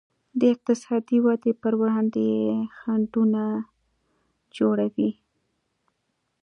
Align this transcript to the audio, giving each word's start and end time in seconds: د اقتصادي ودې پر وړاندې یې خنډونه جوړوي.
د 0.39 0.41
اقتصادي 0.53 1.17
ودې 1.25 1.51
پر 1.61 1.73
وړاندې 1.79 2.21
یې 2.35 2.47
خنډونه 2.79 3.43
جوړوي. 4.57 5.11